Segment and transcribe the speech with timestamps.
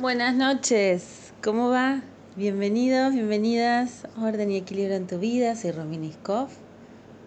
[0.00, 2.02] Buenas noches, ¿cómo va?
[2.36, 6.50] Bienvenidos, bienvenidas Orden y Equilibrio en tu vida, soy Romina Iskov.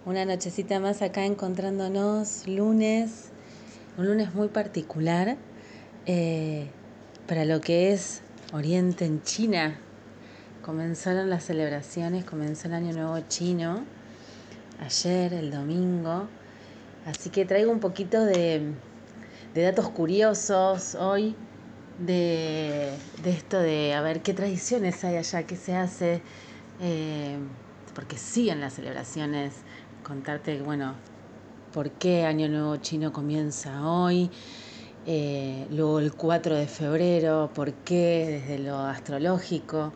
[0.06, 3.32] Una nochecita más acá encontrándonos lunes,
[3.98, 5.36] un lunes muy particular
[6.06, 6.70] eh,
[7.28, 8.22] para lo que es
[8.54, 9.78] Oriente en China.
[10.62, 13.84] Comenzaron las celebraciones, comenzó el Año Nuevo Chino,
[14.80, 16.30] ayer, el domingo,
[17.06, 18.62] así que traigo un poquito de,
[19.54, 21.36] de datos curiosos hoy
[22.00, 22.94] de,
[23.26, 26.22] esto de a ver qué tradiciones hay allá, qué se hace,
[26.82, 27.38] eh,
[27.94, 29.54] porque siguen las celebraciones,
[30.04, 30.96] contarte, bueno,
[31.74, 34.30] por qué Año Nuevo Chino comienza hoy,
[35.06, 39.94] eh, luego el 4 de febrero, por qué desde lo astrológico.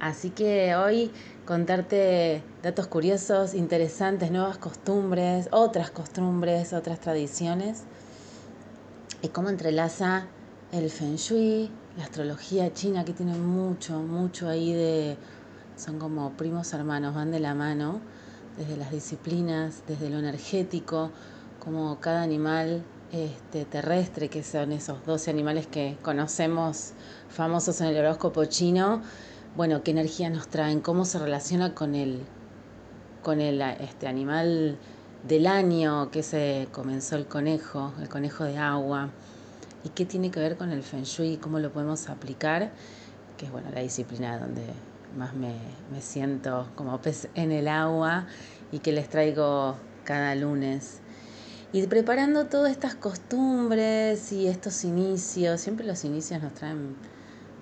[0.00, 1.12] Así que hoy
[1.46, 7.84] contarte datos curiosos, interesantes, nuevas costumbres, otras costumbres, otras tradiciones
[9.22, 10.26] y cómo entrelaza
[10.72, 15.18] el feng shui, la astrología china que tiene mucho, mucho ahí de...
[15.76, 18.00] Son como primos hermanos, van de la mano,
[18.56, 21.10] desde las disciplinas, desde lo energético,
[21.58, 26.92] como cada animal este, terrestre, que son esos 12 animales que conocemos
[27.28, 29.02] famosos en el horóscopo chino,
[29.56, 32.20] bueno, qué energía nos traen, cómo se relaciona con el,
[33.22, 34.78] con el este, animal
[35.28, 39.10] del año que se comenzó el conejo, el conejo de agua
[39.84, 42.72] y qué tiene que ver con el feng shui y cómo lo podemos aplicar,
[43.36, 44.62] que es bueno, la disciplina donde
[45.16, 45.54] más me,
[46.00, 48.26] siento como pez en el agua
[48.70, 51.00] y que les traigo cada lunes.
[51.72, 56.96] Y preparando todas estas costumbres y estos inicios, siempre los inicios nos traen,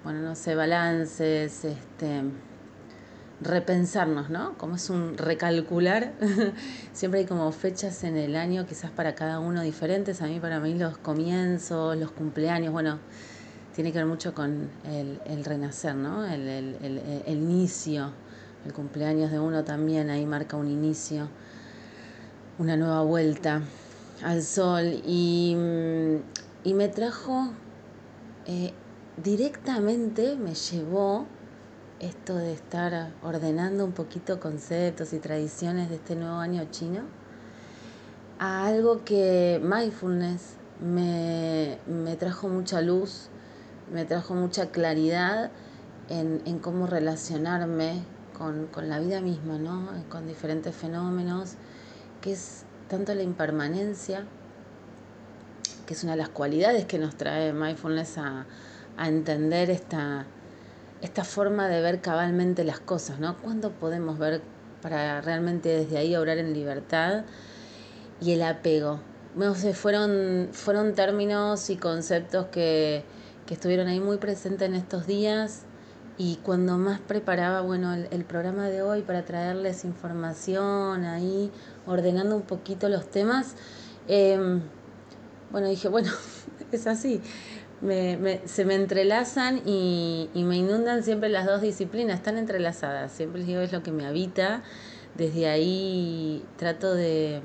[0.03, 2.23] bueno, no sé, balances, este,
[3.41, 4.57] repensarnos, ¿no?
[4.59, 6.13] Como es un recalcular,
[6.93, 10.21] siempre hay como fechas en el año, quizás para cada uno diferentes.
[10.23, 12.99] A mí, para mí, los comienzos, los cumpleaños, bueno,
[13.75, 16.27] tiene que ver mucho con el, renacer, ¿no?
[16.27, 18.13] El, el, inicio,
[18.67, 21.29] el cumpleaños de uno también, ahí marca un inicio,
[22.59, 23.63] una nueva vuelta
[24.23, 25.01] al sol.
[25.07, 27.53] Y, mm, me trajo,
[28.47, 28.73] eh,
[29.17, 31.27] directamente me llevó
[32.01, 37.03] esto de estar ordenando un poquito conceptos y tradiciones de este nuevo año chino
[38.39, 41.79] a algo que mindfulness me,
[42.19, 43.29] trajo mucha luz,
[43.93, 45.51] me trajo mucha claridad
[46.09, 48.03] en, cómo relacionarme
[48.37, 49.91] con, con, la vida misma, ¿no?
[50.09, 51.57] con diferentes fenómenos,
[52.23, 54.25] que es tanto la impermanencia,
[55.87, 58.47] que es una de las cualidades que nos trae mindfulness a,
[58.97, 60.25] a entender esta
[61.03, 63.37] esta forma de ver cabalmente las cosas, ¿no?
[63.39, 64.43] ¿Cuándo podemos ver
[64.83, 67.25] para realmente desde ahí obrar en libertad?
[68.21, 69.01] Y el apego.
[69.35, 73.05] No sé, fueron, fueron términos y conceptos que,
[73.47, 75.65] que estuvieron ahí muy presentes en estos días
[76.23, 81.51] y cuando más preparaba, bueno, el, programa de hoy para traerles información ahí,
[81.87, 83.55] ordenando un poquito los temas,
[84.07, 84.61] em,
[85.51, 86.13] bueno, dije, bueno,
[86.73, 87.23] es así,
[87.83, 93.49] me, se me entrelazan y, me inundan siempre las dos disciplinas, están entrelazadas, siempre les
[93.49, 94.63] digo es lo que me habita,
[95.17, 97.41] desde ahí trato de,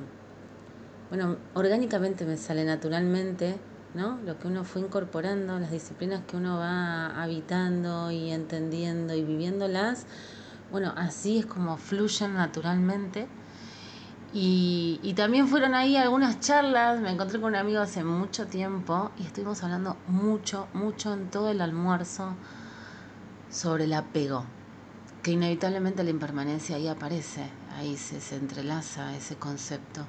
[1.09, 3.55] bueno, orgánicamente me sale naturalmente,
[3.93, 4.19] ¿no?
[4.25, 10.05] Lo que uno fue incorporando, las disciplinas que uno va habitando y entendiendo y viviéndolas,
[10.71, 13.27] bueno, así es como fluyen naturalmente
[14.37, 19.23] y, también fueron ahí algunas charlas, me encontré con un amigo hace mucho tiempo y
[19.23, 22.33] estuvimos hablando mucho, mucho en todo el almuerzo
[23.49, 24.43] sobre el apego,
[25.23, 30.01] que inevitablemente la impermanencia ahí aparece, ahí se, se entrelaza ese concepto.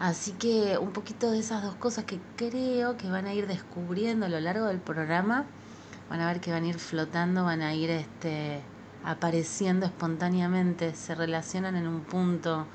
[0.00, 4.26] Así que un poquito de esas dos cosas que creo que van a ir descubriendo
[4.26, 5.44] a lo largo del programa,
[6.10, 8.60] van a ver que van a ir flotando, van a ir este,
[9.04, 12.66] apareciendo espontáneamente, se relacionan en un punto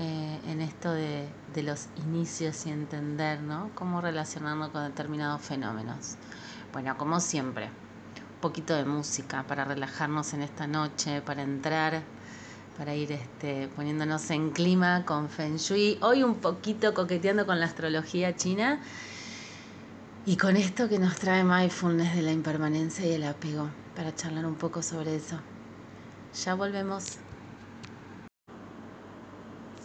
[0.00, 3.72] eh, en esto de, los inicios y entender, ¿no?
[3.74, 6.14] Cómo relacionarnos con determinados fenómenos.
[6.72, 12.02] Bueno, como siempre, un poquito de música para relajarnos en esta noche, para entrar,
[12.76, 15.98] para ir este, poniéndonos en clima con Feng Shui.
[16.00, 18.78] Hoy un poquito coqueteando con la astrología china
[20.26, 24.46] y con esto que nos trae mindfulness de la impermanencia y el apego, para charlar
[24.46, 25.40] un poco sobre eso.
[26.44, 27.18] Ya volvemos.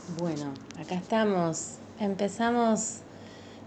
[0.09, 1.77] Bueno, acá estamos.
[1.97, 2.97] Empezamos.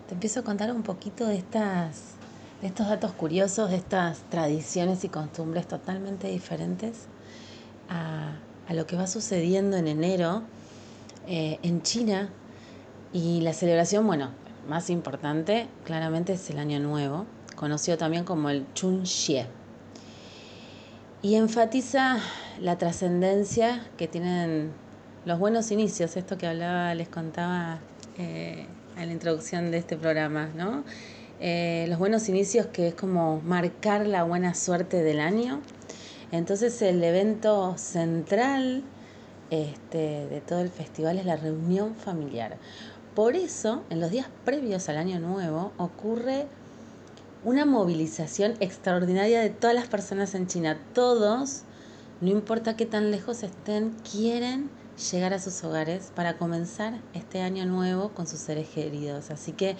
[0.07, 2.13] Te empiezo a contar un poquito de estas,
[2.61, 7.07] de estos datos curiosos, de estas tradiciones y costumbres totalmente diferentes
[7.89, 8.35] a,
[8.69, 10.43] lo que va sucediendo en enero
[11.27, 12.29] eh, en China.
[13.15, 14.29] Y la celebración, bueno,
[14.69, 17.25] más importante, claramente es el Año Nuevo,
[17.57, 19.47] conocido también como el Chun Xie.
[21.23, 22.19] Y enfatiza
[22.61, 24.73] la trascendencia que tienen
[25.27, 27.81] los buenos inicios, esto que hablaba, les contaba
[28.17, 28.65] eh,
[28.97, 30.85] en la introducción de este programa, ¿no?
[31.41, 35.61] Eh, los buenos inicios que es como marcar la buena suerte del año.
[36.31, 38.85] Entonces el evento central
[39.51, 42.57] este, de todo el festival es la reunión familiar.
[43.17, 46.47] Por eso, en los días previos al año nuevo, ocurre
[47.43, 50.79] una movilización extraordinaria de todas las personas en China.
[50.95, 51.63] Todos,
[52.21, 54.71] no importa qué tan lejos estén, quieren
[55.11, 59.31] llegar a sus hogares para comenzar este año nuevo con sus seres queridos.
[59.31, 59.77] Así que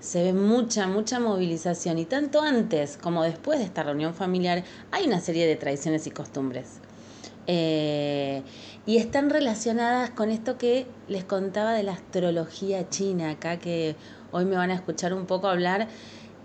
[0.00, 5.06] se ve mucha, mucha movilización y tanto antes como después de esta reunión familiar hay
[5.06, 6.80] una serie de tradiciones y costumbres.
[7.46, 8.42] Eh,
[8.86, 13.96] y están relacionadas con esto que les contaba de la astrología china, acá que
[14.30, 15.88] hoy me van a escuchar un poco hablar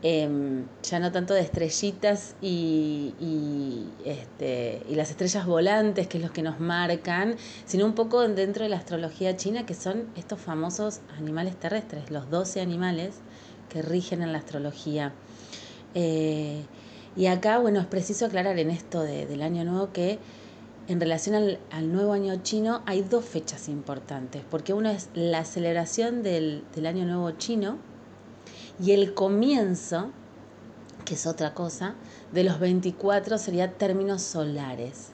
[0.04, 3.16] Em, ya no tanto de estrellitas y,
[4.06, 7.36] este, y las estrellas volantes, que es lo que nos marcan,
[7.66, 12.30] sino un poco dentro de la astrología china, que son estos famosos animales terrestres, los
[12.30, 13.16] 12 animales
[13.70, 15.14] que rigen en la astrología.
[15.96, 16.62] Eh,
[17.16, 20.20] y acá, bueno, es preciso aclarar en esto del año nuevo que
[20.88, 25.44] en relación al, al, nuevo año chino hay dos fechas importantes, porque una es la
[25.44, 27.80] celebración del, del año nuevo chino,
[28.80, 30.12] y el comienzo,
[31.06, 31.96] que es otra cosa,
[32.32, 35.10] de los 24 sería términos solares.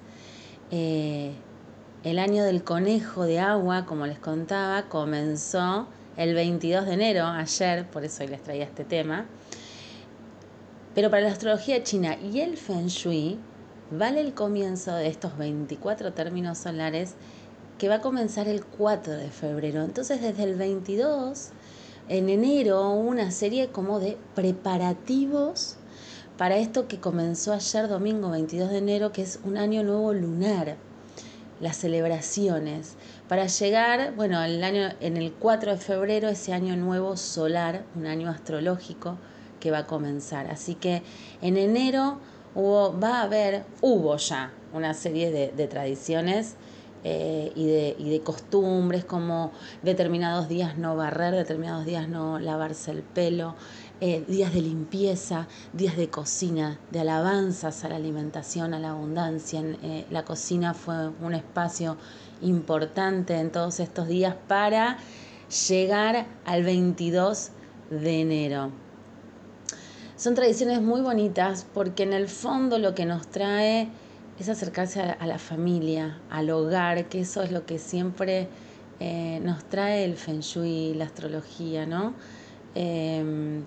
[0.71, 1.33] Eh,
[2.03, 5.87] el año del conejo de agua, como les contaba, comenzó
[6.17, 9.25] el 22 de enero, ayer, por eso hoy les traía este tema.
[10.93, 13.39] Pero para la astrología china y el feng shui,
[13.89, 17.15] vale el comienzo de estos 24 términos solares
[17.77, 19.83] que va a comenzar el 4 de febrero.
[19.83, 21.49] Entonces, desde el 22
[22.09, 25.77] en enero una serie como de preparativos
[26.37, 30.77] para esto que comenzó ayer domingo 22 de enero, que es un año nuevo lunar,
[31.61, 32.95] las celebraciones,
[33.29, 38.07] para llegar, bueno, el año, en el 4 de febrero, ese año nuevo solar, un
[38.07, 39.17] año astrológico
[39.59, 40.47] que va a comenzar.
[40.47, 41.03] Así que
[41.41, 42.17] en enero
[42.55, 46.55] hubo, va a haber, hubo ya una serie de, de tradiciones
[47.03, 49.51] eh, y, de, y de costumbres como
[49.81, 53.55] determinados días no barrer, determinados días no lavarse el pelo,
[54.05, 59.61] eh, días de limpieza, días de cocina, de alabanzas a la alimentación, a la abundancia.
[59.61, 61.97] Eh, la cocina fue un espacio
[62.41, 64.97] importante en todos estos días para
[65.69, 67.51] llegar al 22
[67.89, 68.71] de enero.
[70.17, 73.89] Son tradiciones muy bonitas porque en el fondo lo que nos trae
[74.39, 78.47] es acercarse a, la familia, al hogar, que eso es lo que siempre
[78.99, 82.13] eh, nos trae el feng shui, la astrología, ¿no?
[82.75, 83.63] Em,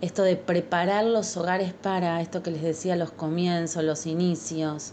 [0.00, 4.92] esto de preparar los hogares para esto que les decía, los comienzos, los inicios.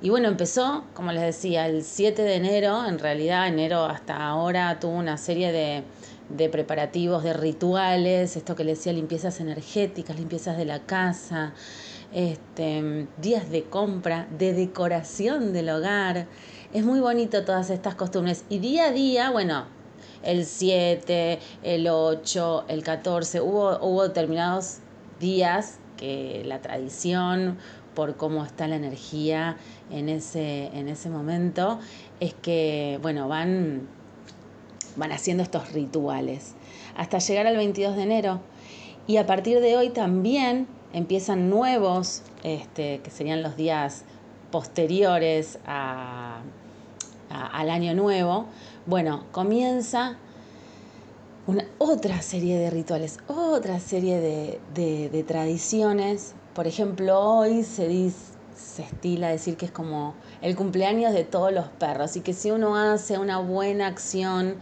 [0.00, 4.78] Y bueno, empezó, como les decía, el 7 de enero, en realidad enero hasta ahora
[4.78, 5.82] tuvo una serie de,
[6.28, 11.52] de preparativos, de rituales, esto que les decía, limpiezas energéticas, limpiezas de la casa,
[12.14, 16.26] este, días de compra, de decoración del hogar.
[16.72, 18.44] Es muy bonito todas estas costumbres.
[18.48, 19.66] Y día a día, bueno,
[20.22, 24.78] el 7, el 8, el 14, hubo, hubo determinados
[25.20, 27.58] días que la tradición,
[27.94, 29.56] por cómo está la energía
[29.90, 31.78] en ese, en ese momento,
[32.20, 33.88] es que, bueno, van,
[34.96, 36.54] van haciendo estos rituales
[36.96, 38.40] hasta llegar al 22 de enero.
[39.06, 44.04] Y a partir de hoy también empiezan nuevos, este, que serían los días
[44.50, 46.40] posteriores a,
[47.28, 48.46] al año nuevo,
[48.86, 50.16] bueno, comienza
[51.48, 56.34] una, otra serie de rituales, otra serie de, tradiciones.
[56.54, 61.52] Por ejemplo, hoy se, dice, se estila decir que es como el cumpleaños de todos
[61.52, 64.54] los perros y que si uno hace una buena acción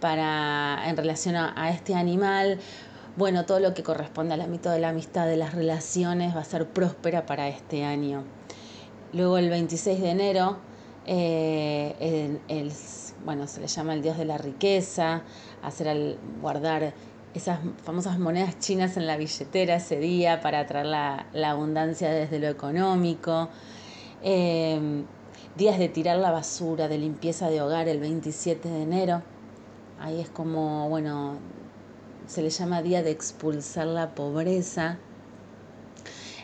[0.00, 2.58] para, en relación a este animal,
[3.16, 6.44] bueno, todo lo que corresponde al ámbito de la amistad, de las relaciones, va a
[6.44, 8.24] ser próspera para este año.
[9.12, 10.56] Luego el 26 de enero,
[11.06, 12.72] eh, el,
[13.24, 15.22] bueno, se le llama el dios de la riqueza,
[15.62, 16.92] hacer al guardar
[17.34, 22.48] esas famosas monedas chinas en la billetera ese día para atraer la, abundancia desde lo
[22.48, 23.48] económico.
[24.22, 25.04] Eh,
[25.56, 29.22] días de tirar la basura, de limpieza de hogar el 27 de enero.
[30.00, 31.36] Ahí es como, bueno,
[32.26, 34.98] se le llama Día de Expulsar la Pobreza.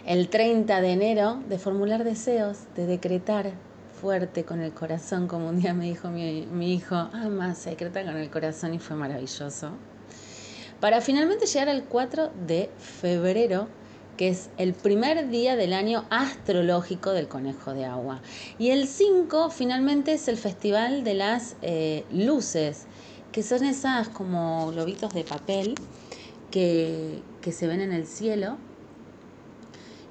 [0.07, 3.53] El 30 de enero, de formular deseos, de decretar
[4.01, 8.17] fuerte con el corazón, como un día me dijo mi, hijo, ama, se decreta con
[8.17, 9.73] el corazón y fue maravilloso.
[10.81, 13.69] para finalmente llegar al 4 de febrero,
[14.17, 18.21] que es el primer día del año astrológico del conejo de agua.
[18.59, 22.87] Y el 5 finalmente es el festival de las eh, luces,
[23.33, 25.75] que son esas como globitos de papel
[26.51, 28.57] que, que se ven en el cielo.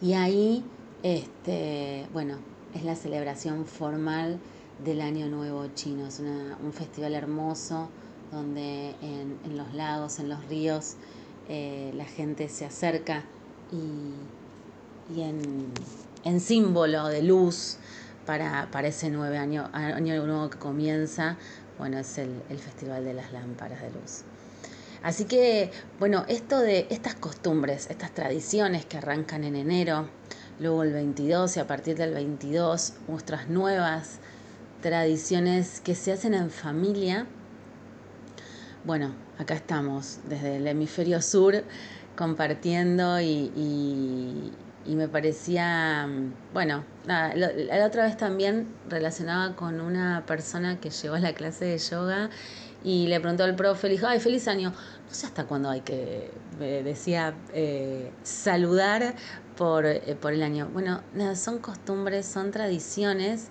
[0.01, 0.63] Y ahí,
[1.03, 2.37] este, bueno,
[2.73, 4.39] es la celebración formal
[4.83, 6.07] del Año Nuevo Chino.
[6.07, 7.89] Es un festival hermoso
[8.31, 10.95] donde en, los lagos, en los ríos,
[11.47, 13.23] eh, la gente se acerca
[13.71, 17.77] y, en, símbolo de luz
[18.25, 21.37] para, para ese nuevo año, año nuevo que comienza,
[21.79, 24.21] bueno, es el, el Festival de las Lámparas de Luz.
[25.01, 30.09] Así que, bueno, esto de estas costumbres, estas tradiciones que arrancan en enero,
[30.59, 34.19] luego el 22 y a partir del 22 nuestras nuevas
[34.81, 37.25] tradiciones que se hacen en familia.
[38.83, 41.63] Bueno, acá estamos desde el hemisferio sur
[42.15, 44.51] compartiendo y,
[44.95, 46.07] me parecía,
[46.53, 51.65] bueno, la, la, otra vez también relacionaba con una persona que llegó a la clase
[51.65, 52.29] de yoga
[52.83, 54.71] y le preguntó al profe, le dijo, ay, feliz año.
[54.71, 59.15] No sé hasta cuándo hay que, decía, eh, saludar
[59.57, 60.69] por, eh, por el año.
[60.71, 63.49] Bueno, nada, son costumbres, son tradiciones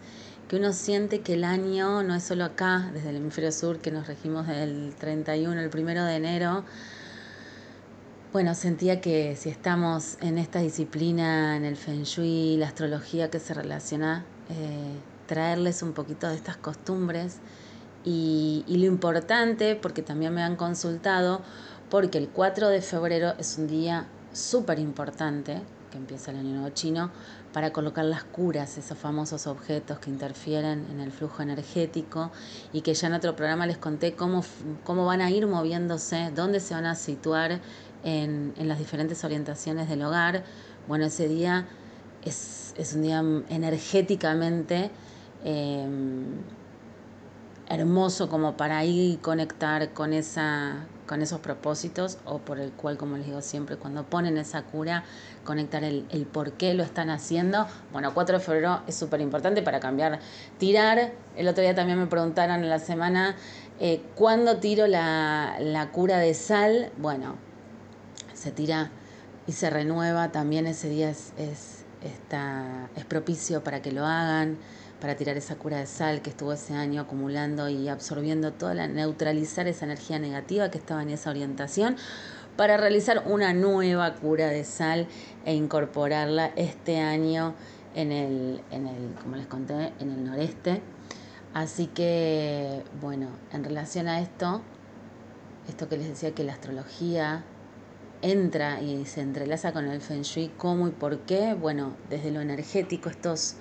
[0.49, 3.90] que uno siente que el año no es solo acá, desde el hemisferio sur, que
[3.90, 6.64] nos regimos del 31, el primero de enero.
[8.30, 13.40] Bueno, sentía que si estamos en esta disciplina, en el Feng Shui, la astrología que
[13.40, 17.38] se relaciona, eh, traerles un poquito de estas costumbres
[18.04, 21.40] y, lo importante, porque también me han consultado,
[21.88, 26.68] porque el 4 de febrero es un día súper importante, que empieza el año nuevo
[26.75, 27.11] chino,
[27.54, 32.30] para colocar las curas, esos famosos objetos que interfieren en el flujo energético
[32.75, 34.44] y que ya en otro programa les conté cómo,
[34.85, 37.62] cómo van a ir moviéndose, dónde se van a situar
[38.05, 40.45] en, en las diferentes orientaciones del hogar.
[40.87, 41.67] Bueno, ese día
[42.25, 44.90] es, es un día energéticamente...
[45.45, 45.87] Eh,
[47.69, 53.17] hermoso como para ir conectar con esa con esos propósitos o por el cual, como
[53.17, 55.05] les digo siempre, cuando ponen esa cura,
[55.43, 57.67] conectar el, el por qué lo están haciendo.
[57.93, 60.21] Bueno, 4 de febrero es súper importante para cambiar,
[60.59, 61.12] tirar.
[61.35, 63.37] El otro día también me preguntaron en la semana,
[63.81, 66.90] eh, ¿cuándo tiro la, la cura de sal?
[66.99, 67.37] Bueno,
[68.38, 68.90] se tira
[69.47, 70.30] y se renueva.
[70.30, 74.59] También ese día es, es, está, es propicio para que lo hagan
[75.00, 78.88] para tirar esa cura de sal que estuvo ese año acumulando y absorbiendo toda la,
[78.88, 81.97] neutralizar esa energía negativa que estaba en esa orientación
[82.57, 85.07] para realizar una nueva cura de sal
[85.45, 87.54] e incorporarla este año
[87.95, 90.83] en el, en el, como les conté, en el noreste.
[91.54, 94.62] Así que, bueno, en relación a esto,
[95.68, 97.45] esto que les decía que la astrología
[98.22, 102.40] entra y se entrelaza con el feng shui, cómo y por qué, bueno, desde lo
[102.40, 103.56] energético, estos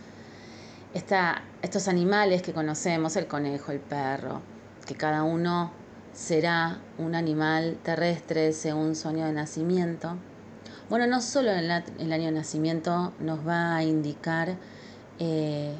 [1.61, 4.41] estos animales que conocemos, el conejo, el perro,
[4.85, 5.71] que cada uno
[6.13, 10.15] será un animal terrestre según su año de nacimiento.
[10.89, 14.55] Bueno, no solo el, el año de nacimiento nos va a indicar
[15.19, 15.75] eh,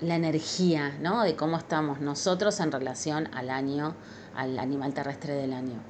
[0.00, 1.22] la energía ¿no?
[1.22, 3.94] de cómo estamos nosotros en relación al año,
[4.34, 5.80] al animal terrestre del año,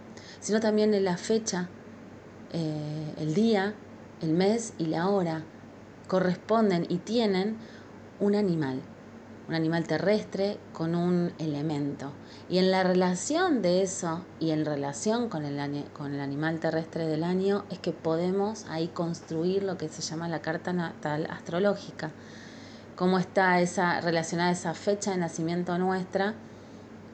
[0.40, 1.68] sino también en la fecha,
[2.52, 3.74] eh, el día,
[4.22, 5.42] el mes y la hora
[6.06, 7.56] corresponden y tienen
[8.20, 8.80] un animal,
[9.48, 12.12] un animal terrestre con un elemento.
[12.48, 17.06] Y en la relación de eso y en relación con el, con el animal terrestre
[17.06, 22.10] del año es que podemos ahí construir lo que se llama la carta natal astrológica.
[22.96, 26.34] Cómo está esa relacionada esa fecha de nacimiento nuestra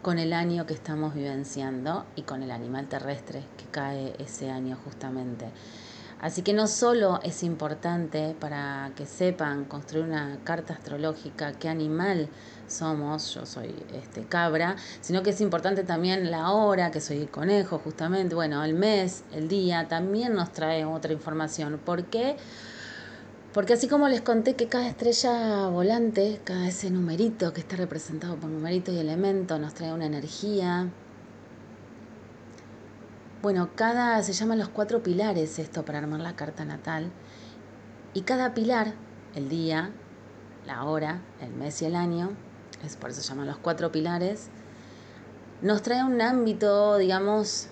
[0.04, 4.76] con el año que estamos vivenciando y con el animal terrestre que cae ese año
[4.84, 5.46] justamente.
[6.20, 12.28] Así que no solo es importante para que sepan construir una carta astrológica qué animal
[12.68, 17.78] somos, yo soy este cabra, sino que es importante también la hora, que soy conejo
[17.78, 21.80] justamente, bueno, el mes, el día, también nos trae otra información.
[21.82, 22.36] ¿Por qué?
[23.74, 28.50] Así como les conté que cada estrella volante, cada ese numerito que está representado por
[28.50, 30.88] numerito y elemento, nos trae una energía,
[33.44, 37.12] bueno, cada se llaman los cuatro pilares esto para armar la carta natal.
[38.14, 38.94] Y cada pilar,
[39.34, 39.90] el día,
[40.66, 42.30] la hora, el mes y el año,
[42.82, 44.48] es por eso se llaman los cuatro pilares,
[45.60, 47.68] nos trae un ámbito, digamos,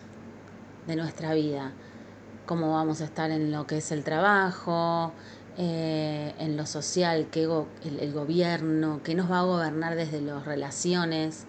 [0.87, 1.73] de nuestra vida.
[2.45, 5.13] Cómo vamos a estar en lo que es el trabajo,
[5.59, 11.47] eh, en lo social, que el, gobierno, que nos va a gobernar desde las relaciones,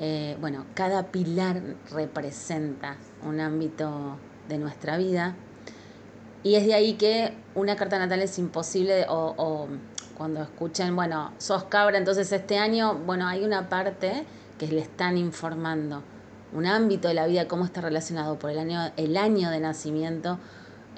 [0.00, 5.36] Eh, bueno, cada pilar representa un ámbito de nuestra vida.
[6.42, 9.68] Y es de ahí que una carta natal es imposible o, o
[10.16, 14.24] cuando escuchen, bueno, sos cabra, entonces este año, bueno, hay una parte
[14.58, 16.02] que le están informando,
[16.52, 20.38] un ámbito de la vida, cómo está relacionado por el año, el año de nacimiento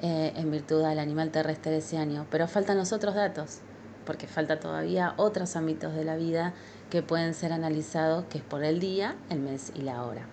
[0.01, 2.25] eh, en virtud del animal terrestre de ese año.
[2.29, 3.59] Pero faltan los otros datos,
[4.05, 6.53] porque falta todavía otros ámbitos de la vida
[6.89, 10.27] que pueden ser analizados, que es por el día, el mes y la hora.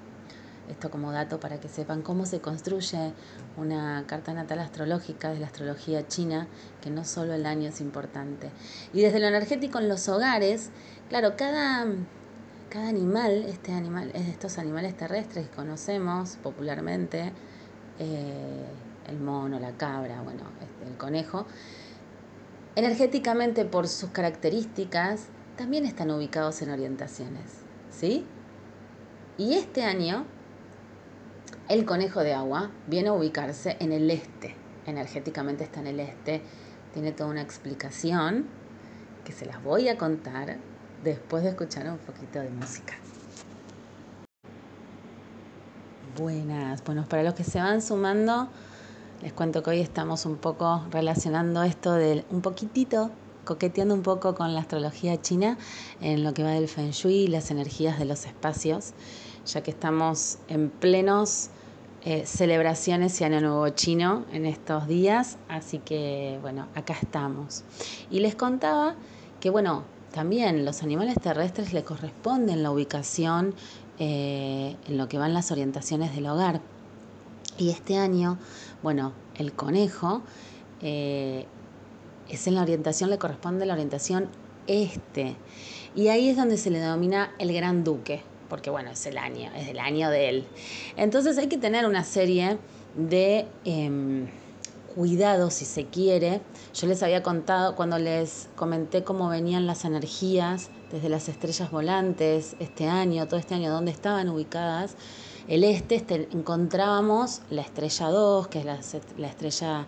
[0.69, 3.13] Esto como dato para que sepan cómo se construye
[3.57, 6.49] una carta natal astrológica de la astrología china,
[6.81, 8.51] que no solo el año es importante.
[8.93, 10.71] Y desde lo energético en los hogares,
[11.11, 11.87] claro, cada,
[12.71, 17.33] cada animal, este animal, es de estos animales terrestres conocemos popularmente,
[17.99, 18.67] eh,
[19.09, 21.47] el mono, la cabra, bueno, este, el conejo,
[22.77, 27.45] energéticamente por sus características, también están ubicados en orientaciones,
[27.91, 28.27] ¿sí?
[29.39, 30.27] Y este año
[31.69, 34.55] el conejo de agua viene a ubicarse en el este,
[34.87, 36.43] energéticamente está en el este,
[36.93, 38.47] tiene toda una explicación
[39.25, 40.59] que se las voy a contar
[41.03, 42.95] después de escuchar un poquito de música.
[46.19, 48.49] Buenas, bueno, para los que se van sumando,
[49.25, 53.11] les cuento que hoy estamos un poco relacionando esto del un poquitito,
[53.47, 55.57] coqueteando un poco con la astrología china
[56.03, 58.93] en lo que va del feng shui y las energías de los espacios,
[59.47, 61.49] ya que estamos en plenos
[62.05, 67.65] eh, celebraciones y Año Nuevo Chino en estos días, así que bueno, acá estamos.
[68.11, 68.95] Y les contaba
[69.41, 73.55] que bueno, también los animales terrestres le corresponden la ubicación
[73.99, 76.61] eh, en lo que van las orientaciones del hogar.
[77.59, 78.39] Y este año,
[78.83, 80.23] bueno, el conejo
[80.83, 81.47] eh,
[82.29, 84.29] es en la orientación, le corresponde la orientación
[84.67, 85.37] este.
[85.95, 89.51] Y ahí es donde se le denomina el gran duque porque bueno, es el año,
[89.57, 90.45] es el año de él.
[90.97, 92.59] Entonces hay que tener una serie
[92.97, 94.29] de em,
[94.95, 96.41] cuidados, si se quiere.
[96.75, 102.55] Yo les había contado cuando les comenté cómo venían las energías desde las estrellas volantes
[102.61, 104.95] este año, todo este año, dónde estaban ubicadas.
[105.47, 108.79] El este, este encontrábamos la estrella 2, que es la,
[109.29, 109.87] estrella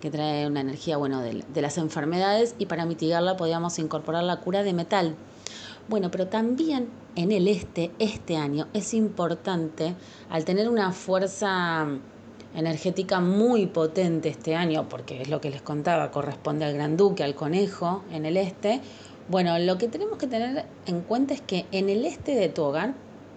[0.00, 4.62] que trae una energía bueno, de, las enfermedades, y para mitigarla podíamos incorporar la cura
[4.62, 5.14] de metal.
[5.88, 9.94] Bueno, pero también en el este, este año, es importante,
[10.28, 11.86] al tener una fuerza
[12.54, 17.24] energética muy potente este año, porque es lo que les contaba, corresponde al Gran Duque,
[17.24, 18.82] al conejo en el este,
[19.28, 22.62] bueno, lo que tenemos que tener en cuenta es que en el este de tu
[22.62, 22.92] hogar,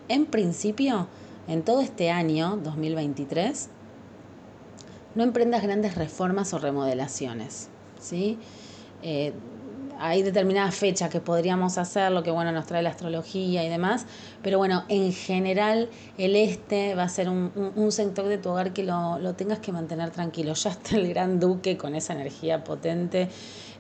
[0.10, 1.08] en principio,
[1.52, 3.68] en todo este año 2023,
[5.16, 7.68] no emprendas grandes reformas o remodelaciones,
[8.00, 8.40] ¿sí?
[9.04, 9.34] Eh,
[10.00, 14.06] hay determinadas fechas que podríamos hacer, lo que bueno nos trae la astrología y demás,
[14.42, 18.84] pero bueno, en general el este va a ser un, sector de tu hogar que
[18.84, 20.54] lo, tengas que mantener tranquilo.
[20.54, 23.28] Ya está el gran duque con esa energía potente,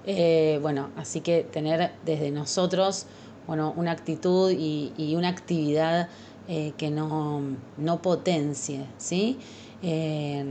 [0.05, 3.05] eh, bueno, así que tener desde nosotros,
[3.47, 6.09] bueno, una actitud y, una actividad
[6.47, 7.41] eh, que no,
[7.77, 9.37] no potencie, ¿sí?
[9.83, 10.43] Eh,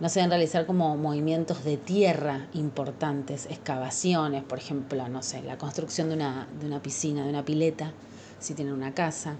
[0.00, 5.56] no se deben realizar como movimientos de tierra importantes, excavaciones, por ejemplo, no sé, la
[5.56, 7.92] construcción de una, de una piscina, de una pileta,
[8.40, 9.36] si tienen una casa,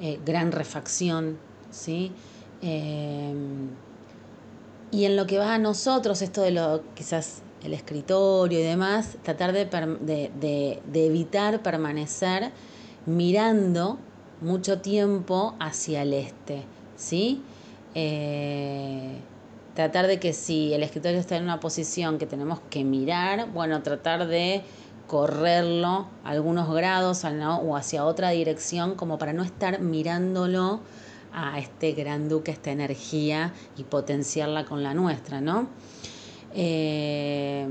[0.00, 1.36] eh, gran refacción,
[1.70, 2.12] ¿sí?
[2.62, 2.68] Y
[5.04, 9.52] en lo que va a nosotros, esto de lo quizás el escritorio y demás, tratar
[9.52, 12.50] de, de, de evitar permanecer
[13.06, 13.98] mirando
[14.40, 16.64] mucho tiempo hacia el este,
[16.96, 17.42] ¿sí?
[17.94, 19.18] Eh,
[19.74, 23.82] tratar de que si el escritorio está en una posición que tenemos que mirar, bueno,
[23.82, 24.62] tratar de
[25.06, 30.80] correrlo algunos grados o hacia otra dirección como para no estar mirándolo
[31.32, 35.68] a este gran duque, esta energía y potenciarla con la nuestra, ¿no?
[36.54, 37.68] Eh,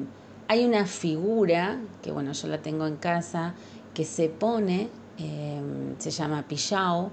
[0.47, 3.53] hay una figura, que bueno, yo la tengo en casa,
[3.93, 5.61] que se pone, eh,
[5.97, 7.11] se llama Pillao,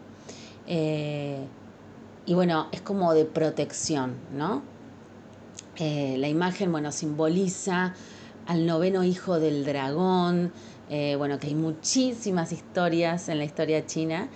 [0.67, 1.39] eh,
[2.27, 4.63] y bueno, es como de protección, ¿no?
[5.77, 7.95] Eh, la imagen, bueno, simboliza
[8.47, 10.53] al noveno hijo del dragón,
[10.91, 14.29] eh, bueno, que hay muchísimas historias en la historia china.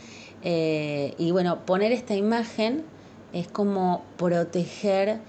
[0.42, 2.84] Y bueno, poner esta imagen
[3.32, 5.20] es como proteger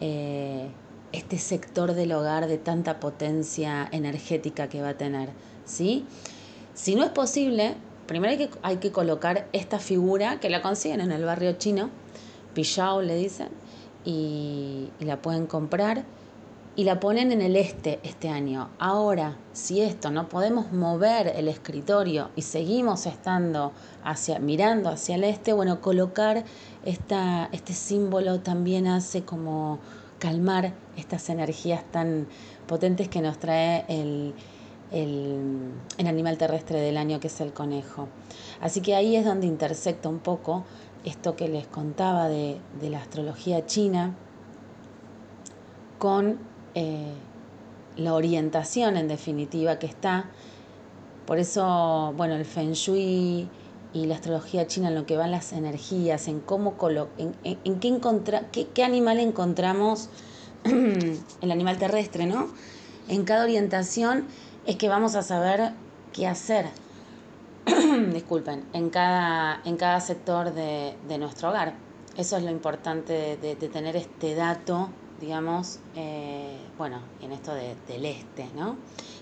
[0.00, 5.30] este sector del hogar de tanta potencia energética que va a tener,
[5.64, 6.06] ¿sí?
[6.74, 7.74] Si no es posible,
[8.10, 11.90] primero hay que, colocar esta figura que la consiguen en el barrio chino,
[12.54, 13.50] Pillao le dicen,
[14.04, 16.04] y, la pueden comprar.
[16.74, 18.70] y la ponen en el este este año.
[18.80, 23.70] Ahora, si esto no podemos mover el escritorio y seguimos estando
[24.02, 26.42] hacia, mirando hacia el este, bueno, colocar
[26.84, 29.78] esta, este símbolo también hace como
[30.18, 32.26] calmar estas energías tan
[32.66, 34.34] potentes que nos trae el,
[34.92, 38.08] el, animal terrestre del año que es el conejo.
[38.60, 40.64] Así que ahí es donde intersecta un poco
[41.04, 44.14] esto que les contaba de, de la astrología china
[45.98, 46.38] con
[46.74, 47.12] eh,
[47.96, 50.30] la orientación en definitiva que está.
[51.26, 53.48] Por eso, bueno, el feng shui
[53.92, 56.74] y la astrología china en lo que van las energías, en cómo
[57.18, 60.08] en, en, qué, encontra, qué, qué animal encontramos,
[60.64, 62.48] el animal terrestre, ¿no?
[63.08, 64.26] En cada orientación
[64.66, 65.72] es que vamos a saber
[66.12, 66.66] qué hacer.
[68.12, 71.74] Disculpen, en cada, en cada sector de, de, nuestro hogar.
[72.16, 78.46] Eso es lo importante de, tener este dato digamos, eh, bueno, en esto del este,
[78.56, 78.76] ¿no?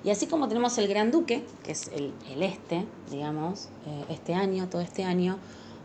[0.05, 4.69] Y así como tenemos el Gran Duque, que es el, este, digamos, eh, este año,
[4.69, 5.39] todo este año,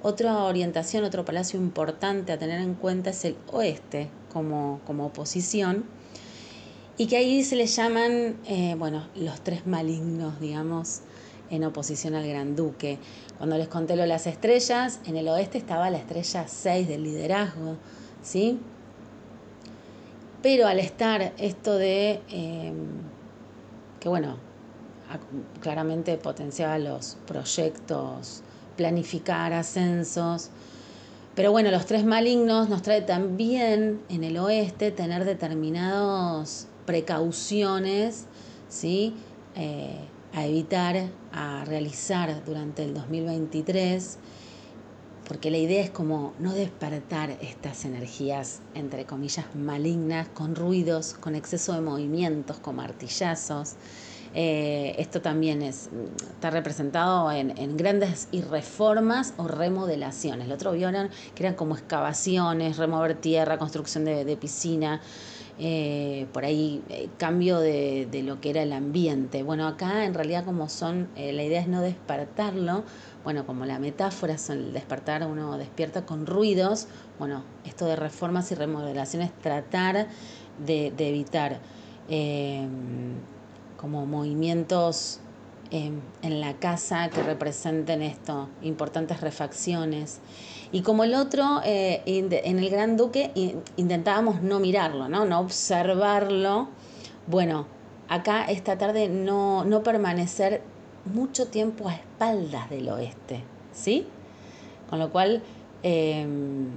[0.04, 5.86] otra orientación, otro palacio importante a tener en cuenta es el oeste como, como oposición,
[6.98, 11.02] y que ahí se le llaman, eh, bueno, los tres malignos, digamos,
[11.50, 13.00] en oposición al Gran Duque.
[13.38, 17.04] Cuando les conté lo de las estrellas, en el oeste estaba la estrella 6 del
[17.04, 17.78] liderazgo,
[18.22, 18.60] ¿sí?
[20.44, 22.76] Pero al estar esto de em,
[24.00, 24.38] que, bueno,
[25.62, 28.44] claramente potenciaba los proyectos,
[28.78, 30.50] planificar ascensos,
[31.36, 38.26] pero bueno, los tres malignos nos trae también en el oeste tener determinadas precauciones,
[38.69, 39.15] ¿sí?
[39.56, 40.00] Eh,
[40.34, 44.17] a evitar, a realizar durante el 2023
[45.28, 51.36] porque la idea es como no despertar estas energías, entre comillas, malignas, con ruidos, con
[51.36, 53.76] exceso de movimientos, con martillazos.
[54.36, 60.48] Eh, esto también es, está representado en, grandes reformas o remodelaciones.
[60.48, 65.02] El otro vieron que eran como excavaciones, remover tierra, construcción de, piscina,
[65.60, 69.44] eh, por ahí eh, cambio de, de, lo que era el ambiente.
[69.44, 72.84] Bueno, acá en realidad como son, la idea es no despertarlo,
[73.24, 76.88] bueno, como la metáfora son despertar, uno despierta con ruidos,
[77.20, 80.08] bueno, esto de reformas y remodelaciones, tratar
[80.66, 81.60] de, evitar
[82.10, 83.13] em,
[83.78, 85.20] como movimientos
[85.72, 90.20] em, en la casa que representen esto, importantes refacciones.
[90.74, 93.32] Y como el otro, eh, en el Gran Duque
[93.78, 95.24] intentábamos no mirarlo, ¿no?
[95.24, 96.68] no observarlo.
[97.28, 97.68] Bueno,
[98.10, 100.64] acá esta tarde no, no permanecer
[101.06, 104.08] mucho tiempo a espaldas del oeste, ¿sí?
[104.90, 105.44] Con lo cual,
[105.84, 106.70] em,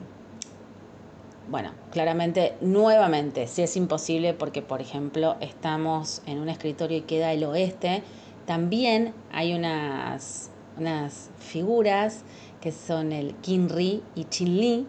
[1.48, 7.32] bueno, claramente, nuevamente, si es imposible porque, por ejemplo, estamos en un escritorio y queda
[7.32, 8.02] el oeste,
[8.44, 12.24] también hay unas, unas figuras
[12.60, 14.86] que son el Kinri y Chinli,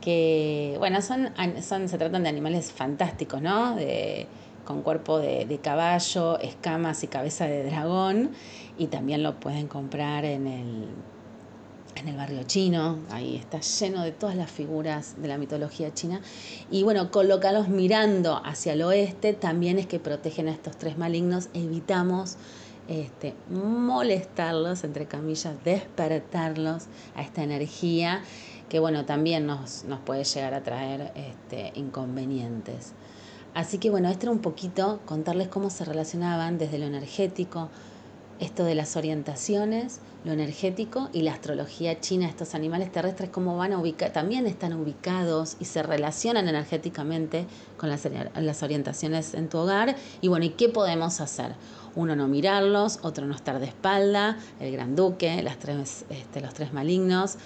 [0.00, 1.30] que, bueno, son,
[1.62, 3.76] son, se tratan de animales fantásticos, ¿no?
[3.76, 4.26] De,
[4.64, 8.30] con cuerpo de, de, caballo, escamas y cabeza de dragón.
[8.78, 10.88] Y también lo pueden comprar en el,
[11.96, 12.98] en el barrio chino.
[13.10, 16.20] Ahí está lleno de todas las figuras de la mitología china.
[16.70, 21.48] Y bueno, colocarlos mirando hacia el oeste también es que protegen a estos tres malignos.
[21.54, 22.36] Evitamos
[22.88, 28.22] este, molestarlos, entre comillas, despertarlos a esta energía
[28.72, 32.94] que bueno, también nos, nos puede llegar a traer este, inconvenientes.
[33.52, 37.68] Así que bueno, esto era un poquito contarles cómo se relacionaban desde lo energético,
[38.40, 43.74] esto de las orientaciones, lo energético y la astrología china, estos animales terrestres, cómo van
[43.74, 47.44] a ubicar, también están ubicados y se relacionan energéticamente
[47.76, 49.96] con las, las orientaciones en tu hogar.
[50.22, 51.54] Y bueno, ¿y qué podemos hacer?
[51.94, 56.54] Uno no mirarlos, otro no estar de espalda, el gran duque, las tres, este, los
[56.54, 57.36] tres malignos.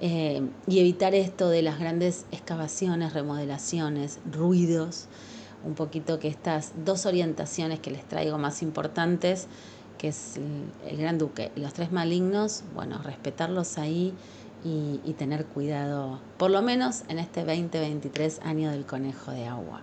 [0.00, 5.06] Eh, y evitar esto de las grandes excavaciones, remodelaciones, ruidos,
[5.64, 9.46] un poquito que estas dos orientaciones que les traigo más importantes,
[9.98, 10.40] que es
[10.88, 14.12] el, Gran Duque y los tres malignos, bueno, respetarlos ahí
[14.64, 19.82] y, y tener cuidado, por lo menos en este 2023 año del conejo de agua.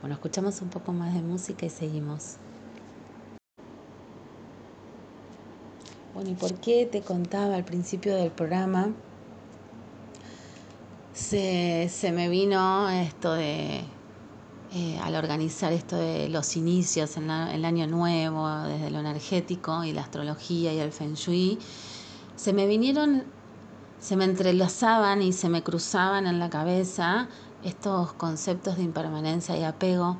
[0.00, 2.36] Bueno, escuchamos un poco más de música y seguimos.
[6.14, 8.92] Bueno, ¿y por qué te contaba al principio del programa?
[11.12, 13.84] Se, se me vino esto de
[14.76, 19.92] eh, al organizar esto de los inicios en el año nuevo, desde lo energético y
[19.92, 21.60] la astrología y el feng shui,
[22.34, 23.22] se me vinieron,
[24.00, 27.28] se me entrelazaban y se me cruzaban en la cabeza
[27.62, 30.16] estos conceptos de impermanencia y apego,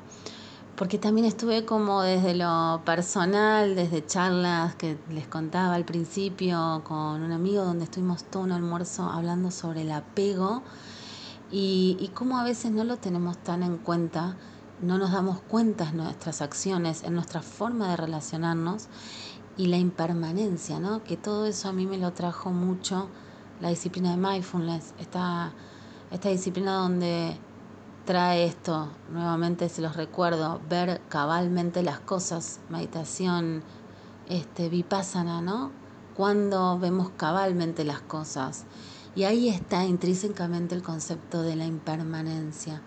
[0.75, 7.21] porque también estuve como desde lo personal, desde charlas que les contaba al principio con
[7.21, 10.63] un amigo donde estuvimos todo un almuerzo hablando sobre el apego
[11.51, 14.35] y, y cómo a veces no lo tenemos tan en cuenta,
[14.81, 18.87] no nos damos cuenta en nuestras acciones, en nuestra forma de relacionarnos
[19.57, 21.03] y la impermanencia, ¿no?
[21.03, 23.07] Que todo eso a mí me lo trajo mucho
[23.61, 25.53] la disciplina de mindfulness, esta,
[26.11, 27.37] esta disciplina donde
[28.05, 33.63] trae esto, nuevamente se los recuerdo, ver cabalmente las cosas, meditación,
[34.29, 35.71] este, vipassana, ¿no?
[36.15, 38.65] Cuando vemos cabalmente las cosas.
[39.15, 42.81] Y ahí está intrínsecamente el concepto de la impermanencia.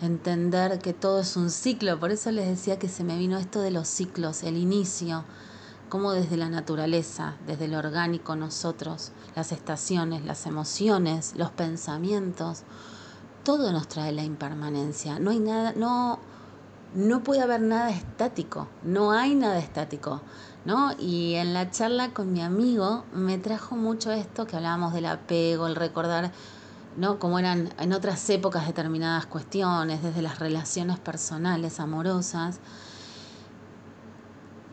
[0.00, 3.60] Entender que todo es un ciclo, por eso les decía que se me vino esto
[3.60, 5.24] de los ciclos, el inicio,
[5.88, 12.62] como desde la naturaleza, desde lo orgánico nosotros, las estaciones, las emociones, los pensamientos,
[13.44, 15.18] todo nos trae la impermanencia.
[15.18, 16.18] No hay nada, no,
[16.94, 20.20] no puede haber nada estático, no hay nada estático,
[20.64, 20.92] ¿no?
[20.98, 25.66] Y en la charla con mi amigo me trajo mucho esto que hablábamos del apego,
[25.66, 26.32] el recordar,
[26.96, 27.18] ¿no?
[27.18, 32.60] Como eran en otras épocas determinadas cuestiones, desde las relaciones personales, amorosas.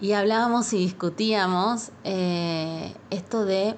[0.01, 3.75] Y hablábamos y discutíamos eh, esto de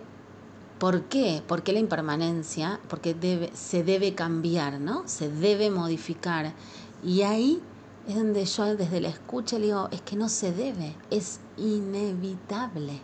[0.82, 1.44] ¿Por qué?
[1.48, 2.80] ¿Por qué la impermanencia?
[2.90, 5.04] Porque debe, se debe cambiar, ¿no?
[5.06, 6.56] Se debe modificar.
[7.04, 7.62] Y ahí
[8.08, 13.00] es donde yo desde la escucha le digo, es que no se debe, es inevitable.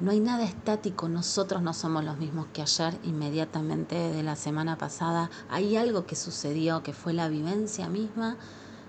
[0.00, 4.78] No hay nada estático, nosotros no somos los mismos que ayer, inmediatamente de la semana
[4.78, 5.28] pasada.
[5.50, 8.38] Hay algo que sucedió, que fue la vivencia misma,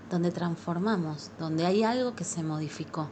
[0.09, 3.09] donde transformamos, donde hay algo que se modificó.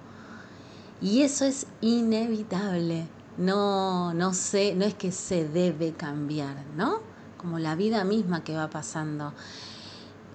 [1.02, 3.10] Y eso es inevitable
[3.42, 7.00] no, no sé, no es que se debe cambiar, ¿no?
[7.38, 9.34] Como la vida misma que va pasando.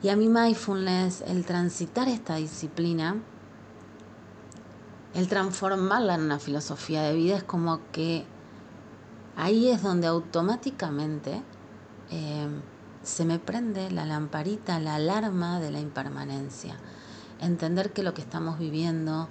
[0.02, 3.16] Y a mi mindfulness, el transitar esta disciplina,
[5.14, 8.26] el transformarla en una filosofía de vida es como que
[9.36, 11.42] ahí es donde automáticamente
[12.10, 12.48] eh,
[13.02, 16.76] se me prende la lamparita, la alarma de la impermanencia.
[17.40, 19.28] Entender que lo que estamos viviendo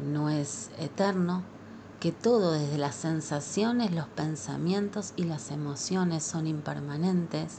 [0.00, 1.42] no es eterno,
[2.00, 7.58] que todo desde las sensaciones, los pensamientos y las emociones son impermanentes,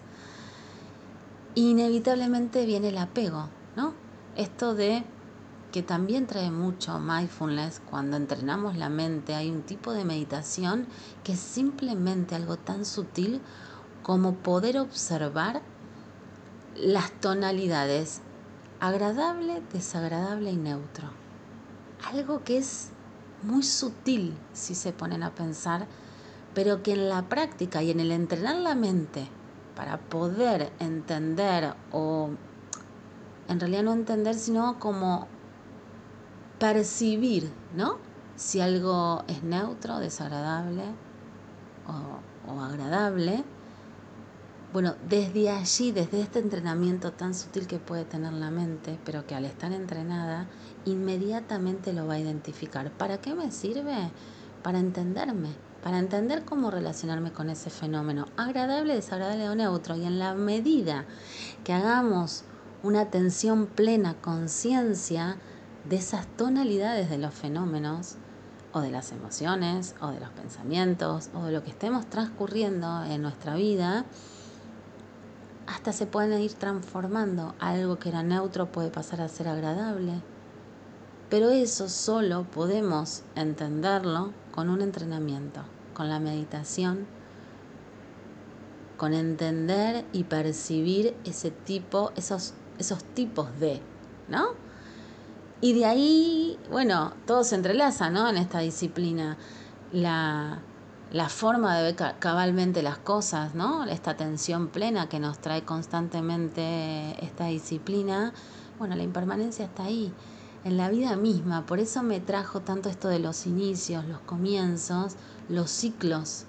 [1.56, 3.93] inevitablemente viene el apego, ¿no?
[4.36, 5.04] Esto de
[5.71, 10.88] que también trae mucho mindfulness cuando entrenamos la mente, hay un tipo de meditación
[11.23, 13.41] que es simplemente algo tan sutil
[14.02, 15.62] como poder observar
[16.75, 18.21] las tonalidades
[18.80, 21.10] agradable, desagradable y neutro.
[22.12, 22.91] Algo que es
[23.43, 25.88] muy sutil si se ponen a pensar,
[26.54, 29.28] pero que en la práctica y en el entrenar la mente
[29.75, 32.32] para poder entender o
[33.47, 35.28] en realidad no entender, sino como
[36.60, 37.97] percibir, ¿no?
[38.36, 40.84] Si algo es neutro, desagradable
[41.88, 43.43] o, o agradable,
[44.71, 49.34] bueno, desde allí, desde este entrenamiento tan sutil que puede tener la mente, pero que
[49.34, 50.47] al estar entrenada,
[50.86, 52.91] inmediatamente lo va a identificar.
[52.91, 54.12] ¿Para qué me sirve?
[54.62, 55.49] Para entenderme,
[55.82, 59.95] para entender cómo relacionarme con ese fenómeno, agradable, desagradable o neutro.
[59.95, 61.05] Y en la medida
[61.63, 62.43] que hagamos
[62.84, 65.38] una atención plena, conciencia
[65.89, 68.17] de esas tonalidades de los fenómenos,
[68.71, 73.23] o de las emociones, o de los pensamientos, o de lo que estemos transcurriendo en
[73.23, 74.05] nuestra vida,
[75.69, 77.53] hasta se pueden ir transformando.
[77.60, 80.21] Algo que era neutro puede pasar a ser agradable.
[81.29, 85.62] Pero eso solo podemos entenderlo con un entrenamiento,
[85.93, 87.05] con la meditación,
[88.97, 93.79] con entender y percibir ese tipo, esos, esos tipos de,
[94.27, 94.47] ¿no?
[95.62, 98.27] Y de ahí, bueno, todo se entrelaza, ¿no?
[98.27, 99.38] En esta disciplina.
[99.91, 100.62] La,
[101.12, 103.86] la forma de ver cabalmente las cosas, ¿no?
[103.86, 108.32] Esta atención plena que nos trae constantemente esta disciplina,
[108.78, 110.13] bueno, la impermanencia está ahí,
[110.63, 111.65] en la vida misma.
[111.65, 115.15] Por eso me trajo tanto esto de los inicios, los comienzos,
[115.48, 116.45] los ciclos.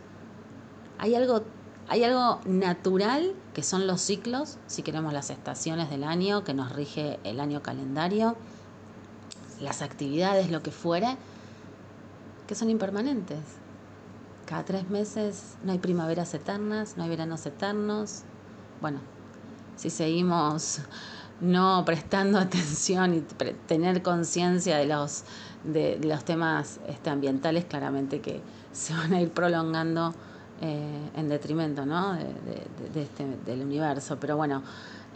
[0.99, 1.43] Hay algo,
[1.89, 6.71] hay algo natural que son los ciclos, si queremos las estaciones del año, que nos
[6.71, 8.37] rige el año calendario,
[9.59, 11.17] las actividades, lo que fuere,
[12.47, 13.60] que son impermanentes
[14.51, 18.23] cada tres meses no hay primaveras eternas, no hay veranos eternos.
[18.81, 18.99] Bueno,
[19.77, 20.81] si seguimos
[21.41, 23.21] no prestando atención y
[23.69, 25.23] tener conciencia de los,
[25.63, 28.41] de, los temas este, ambientales, claramente que
[28.73, 30.15] se van a ir prolongando
[30.61, 32.15] eh, en detrimento ¿no?
[32.15, 34.19] de, este, del universo.
[34.19, 34.65] Pero bueno,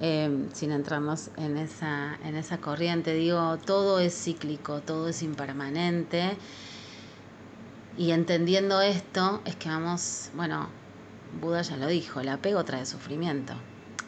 [0.00, 3.12] eh, sin entrarnos en esa, en esa corriente.
[3.14, 6.36] Digo, todo es cíclico, todo es impermanente.
[7.96, 10.68] Y entendiendo esto, es que vamos, bueno,
[11.40, 13.54] Buda ya lo dijo, el apego trae sufrimiento,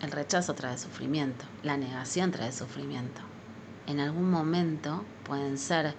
[0.03, 3.21] el rechazo trae sufrimiento, la negación trae sufrimiento.
[3.87, 5.95] En algún momento pueden ser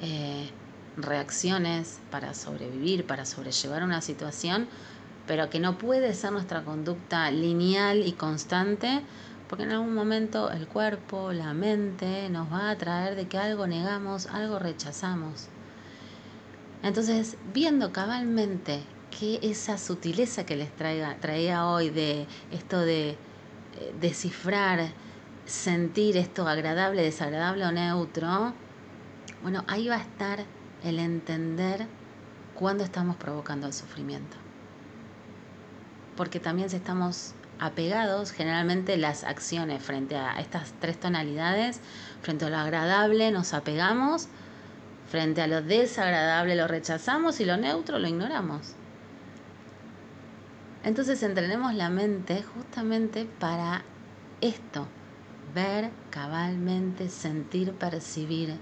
[0.00, 0.50] eh,
[0.96, 4.68] reacciones para sobrevivir, para sobrellevar una situación,
[5.26, 9.02] pero que no puede ser nuestra conducta lineal y constante,
[9.48, 13.66] porque en algún momento el cuerpo, la mente nos va a traer de que algo
[13.66, 15.48] negamos, algo rechazamos.
[16.86, 23.16] Entonces, viendo cabalmente que esa sutileza que les traiga, traía hoy de esto de eh,
[24.00, 24.92] descifrar,
[25.46, 28.54] sentir esto agradable, desagradable o neutro,
[29.42, 30.44] bueno, ahí va a estar
[30.84, 31.88] el entender
[32.54, 34.36] cuándo estamos provocando el sufrimiento.
[36.16, 41.80] Porque también si estamos apegados, generalmente las acciones frente a estas tres tonalidades,
[42.22, 44.28] frente a lo agradable nos apegamos,
[45.08, 48.74] frente a lo desagradable lo rechazamos y lo neutro lo ignoramos.
[50.84, 53.82] Entonces entrenemos la mente justamente para
[54.40, 54.86] esto,
[55.54, 58.56] ver cabalmente, sentir, percibir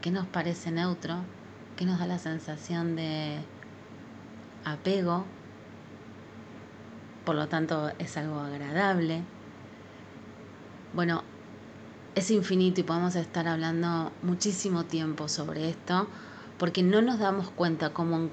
[0.00, 1.24] qué nos parece neutro,
[1.76, 3.38] qué nos da la sensación de
[4.64, 5.24] apego,
[7.24, 9.22] por lo tanto es algo agradable.
[10.94, 11.22] Bueno,
[12.14, 16.08] es infinito y podemos estar hablando muchísimo tiempo sobre esto
[16.58, 18.28] porque no nos damos cuenta cómo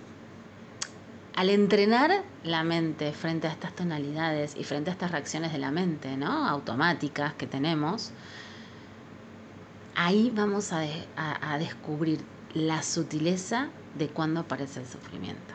[1.35, 5.71] al entrenar la mente frente a estas tonalidades y frente a estas reacciones de la
[5.71, 6.47] mente, ¿no?
[6.47, 8.11] Automáticas que tenemos,
[9.95, 10.83] ahí vamos a,
[11.15, 12.19] a descubrir
[12.53, 15.53] la sutileza de cuando aparece el sufrimiento.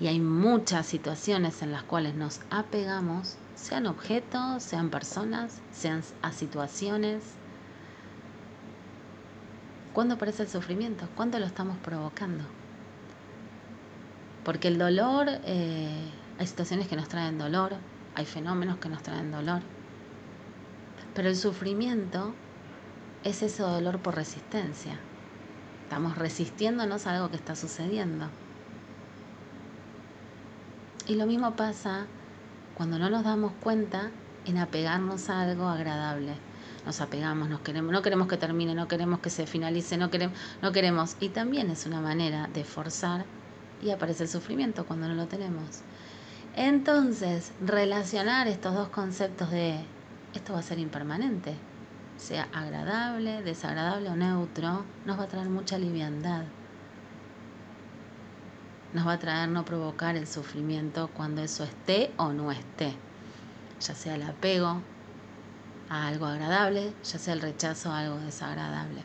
[0.00, 6.32] Y hay muchas situaciones en las cuales nos apegamos, sean objetos, sean personas, sean a
[6.32, 7.22] situaciones.
[9.92, 11.06] ¿Cuándo aparece el sufrimiento?
[11.14, 12.42] ¿Cuándo lo estamos provocando?
[14.44, 17.74] Porque el dolor, eh, hay situaciones que nos traen dolor,
[18.16, 19.62] hay fenómenos que nos traen dolor.
[21.14, 22.34] Pero el sufrimiento
[23.22, 24.98] es ese dolor por resistencia.
[25.84, 28.26] Estamos resistiéndonos a algo que está sucediendo.
[31.06, 32.06] Y lo mismo pasa
[32.76, 34.10] cuando no nos damos cuenta
[34.44, 36.34] en apegarnos a algo agradable.
[36.84, 40.36] Nos apegamos, nos queremos, no queremos que termine, no queremos que se finalice, no queremos,
[40.62, 41.16] no queremos.
[41.20, 43.24] Y también es una manera de forzar
[43.82, 45.82] y aparece el sufrimiento cuando no lo tenemos.
[46.56, 49.84] Entonces, relacionar estos dos conceptos de
[50.34, 51.54] esto va a ser impermanente,
[52.16, 56.44] sea agradable, desagradable o neutro, nos va a traer mucha liviandad.
[58.92, 62.94] Nos va a traer no provocar el sufrimiento cuando eso esté o no esté,
[63.80, 64.82] ya sea el apego
[65.88, 69.02] a algo agradable, ya sea el rechazo a algo desagradable.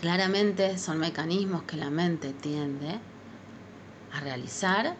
[0.00, 2.98] Claramente son mecanismos que la mente tiende
[4.12, 4.96] a realizar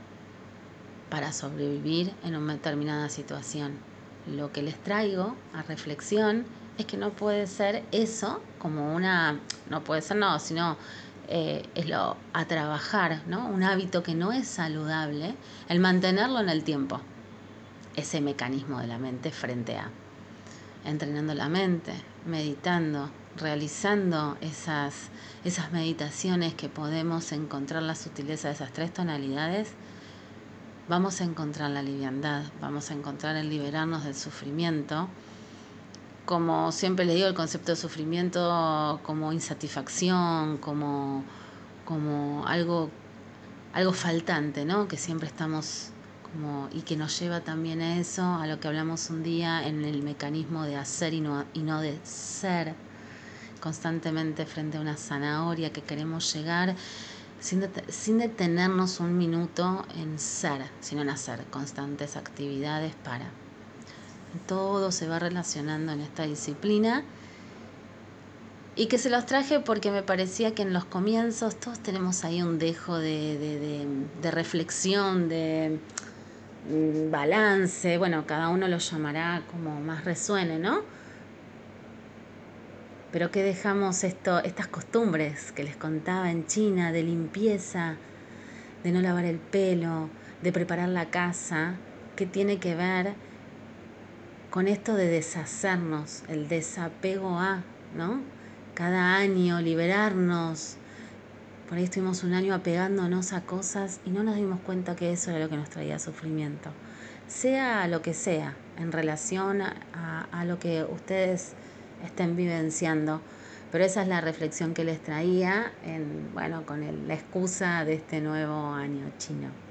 [1.09, 3.73] para sobrevivir en una determinada situación.
[4.27, 6.45] Lo que les traigo a reflexión
[6.79, 9.38] es que no puede ser eso como una,
[9.69, 10.77] no puede ser no, sino
[11.31, 13.49] eh, es lo a trabajar, ¿no?
[13.49, 15.35] Un hábito que no es saludable,
[15.69, 17.01] el mantenerlo en el tiempo,
[17.97, 19.90] ese mecanismo de la mente frente a
[20.85, 21.93] entrenando la mente,
[22.27, 25.11] meditando, realizando esas,
[25.45, 29.73] esas meditaciones que podemos encontrar la sutileza de esas tres tonalidades,
[30.88, 35.09] vamos a encontrar la liviandad, vamos a encontrar el liberarnos del sufrimiento.
[36.31, 41.25] Como siempre le digo, el concepto de sufrimiento como insatisfacción, como,
[41.85, 42.88] como algo,
[43.73, 44.87] algo faltante, ¿no?
[44.87, 45.88] Que siempre estamos
[46.23, 49.85] como, y que nos lleva también a eso, a lo que hablamos un día en
[49.85, 52.77] el mecanismo de hacer y no, y no de ser
[53.61, 56.77] constantemente frente a una zanahoria que queremos llegar
[57.40, 63.39] sin, sin detenernos un minuto en ser, sino en hacer constantes actividades para.
[64.47, 67.05] Todo se va relacionando en esta disciplina
[68.77, 72.43] y que se los traje porque me parecía que en los comienzos todos tenemos ahí
[72.43, 73.87] un dejo de, de,
[74.22, 75.78] de reflexión, de
[76.70, 80.83] mm, balance, bueno, cada uno lo llamará como más resuene, ¿no?
[83.12, 87.97] pero que dejamos esto, estas costumbres que les contaba en China de limpieza,
[88.85, 90.09] de no lavar el pelo,
[90.43, 91.74] de preparar la casa,
[92.16, 93.14] que tiene que ver
[94.51, 97.62] con esto de deshacernos, el desapego a,
[97.96, 98.20] ¿no?
[98.74, 100.76] Cada año liberarnos.
[101.68, 105.30] Por ahí estuvimos un año apegándonos a cosas y no nos dimos cuenta que eso
[105.30, 106.70] era lo que nos traía sufrimiento.
[107.28, 111.53] sea lo que sea, en relación a, lo que ustedes
[112.05, 113.20] estén vivenciando.
[113.70, 118.20] Pero esa es la reflexión que les traía en, bueno, con la excusa de este
[118.20, 119.70] nuevo año chino.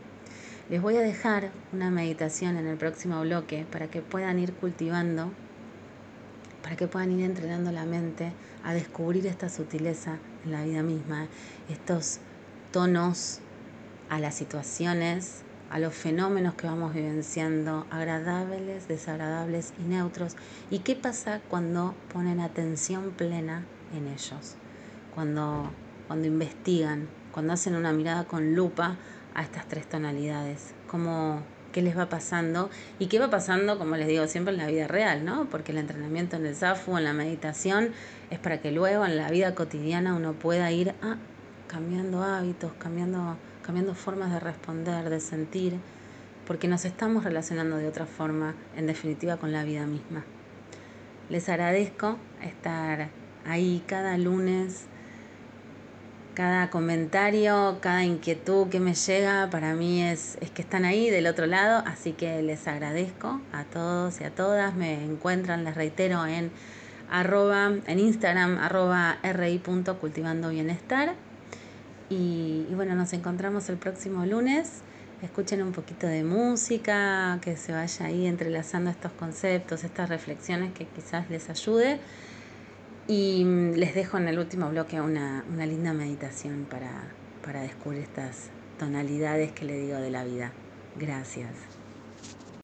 [0.69, 5.31] Les voy a dejar una meditación en el próximo bloque para que puedan ir cultivando,
[6.61, 11.27] para que puedan ir entrenando la mente a descubrir esta sutileza en la vida misma,
[11.69, 12.19] estos
[12.71, 13.39] tonos
[14.11, 15.41] a las situaciones,
[15.71, 20.35] a los fenómenos que vamos vivenciando, agradables, desagradables y neutros.
[20.69, 23.65] ¿Y qué pasa cuando ponen atención plena
[23.97, 24.53] en ellos?
[25.15, 25.71] Cuando,
[26.05, 28.97] cuando investigan, cuando hacen una mirada con lupa
[29.35, 30.73] a estas tres tonalidades.
[30.87, 32.69] ¿Cómo, ¿Qué les va pasando?
[32.97, 35.45] Y qué va pasando, como les digo siempre, en la vida real, ¿no?
[35.49, 37.89] Porque el entrenamiento en el SAFU, en la meditación,
[38.29, 41.17] es para que luego en la vida cotidiana uno pueda ir ah,
[41.67, 43.37] cambiando hábitos, cambiando
[43.69, 45.75] cambiando formas de responder, de sentir,
[46.47, 50.25] porque nos estamos relacionando de otra forma, en definitiva, con la vida misma.
[51.29, 53.09] Les agradezco estar
[53.45, 54.85] ahí cada lunes,
[56.39, 61.27] cada comentario, cada inquietud que me llega, para mí es, es que están ahí del
[61.27, 64.73] otro lado, así que les agradezco a todos y a todas.
[64.73, 66.49] Me encuentran, les reitero, en
[67.11, 71.13] arroba, en Instagram, arroba ri.cultivando bienestar
[72.09, 74.79] y, bueno, nos encontramos el próximo lunes.
[75.21, 80.85] Escuchen un poquito de música, que se vaya ahí entrelazando estos conceptos, estas reflexiones que
[80.85, 81.99] quizás les ayude.
[83.09, 87.11] Y mm, les dejo en el último bloque una, una linda meditación para,
[87.43, 90.51] para descubrir estas tonalidades que le digo de la vida.
[90.95, 91.68] Gracias.